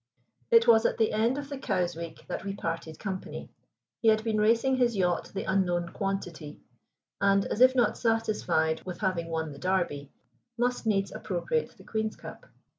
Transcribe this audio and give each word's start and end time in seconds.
It 0.49 0.65
was 0.67 0.83
at 0.87 0.97
the 0.97 1.11
end 1.13 1.37
of 1.37 1.47
the 1.47 1.59
Cowes 1.59 1.95
week 1.95 2.25
that 2.27 2.43
we 2.43 2.55
parted 2.55 2.97
company. 2.97 3.51
He 4.01 4.07
had 4.07 4.23
been 4.23 4.41
racing 4.41 4.77
his 4.77 4.95
yacht 4.97 5.29
the 5.31 5.43
Unknown 5.43 5.89
Quantity, 5.89 6.59
and, 7.21 7.45
as 7.45 7.61
if 7.61 7.75
not 7.75 7.99
satisfied 7.99 8.81
with 8.83 9.01
having 9.01 9.27
won 9.29 9.51
the 9.51 9.59
Derby, 9.59 10.11
must 10.57 10.87
needs 10.87 11.11
appropriate 11.11 11.77
the 11.77 11.83
Queen's 11.83 12.15
Cup. 12.15 12.47